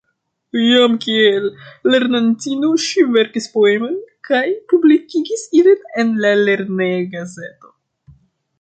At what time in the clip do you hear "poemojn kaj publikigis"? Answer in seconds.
3.57-5.47